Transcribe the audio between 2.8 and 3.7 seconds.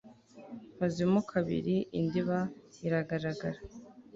iragaragara